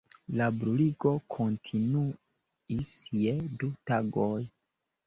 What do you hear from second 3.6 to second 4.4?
du tagoj.